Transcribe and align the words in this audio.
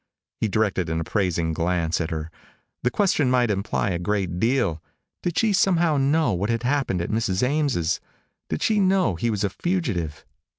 He 0.39 0.47
directed 0.47 0.89
an 0.89 0.99
appraising 0.99 1.53
glance 1.53 2.01
at 2.01 2.09
her. 2.09 2.31
The 2.81 2.89
question 2.89 3.29
might 3.29 3.51
imply 3.51 3.91
a 3.91 3.99
great 3.99 4.39
deal. 4.39 4.81
Did 5.21 5.37
she 5.37 5.53
somehow 5.53 5.97
know 5.97 6.33
what 6.33 6.49
had 6.49 6.63
happened 6.63 7.03
at 7.03 7.11
Mrs. 7.11 7.43
Ames'? 7.43 7.99
Did 8.49 8.63
she 8.63 8.79
know 8.79 9.13
he 9.13 9.29
was 9.29 9.43
a 9.43 9.49
fugitive? 9.51 10.25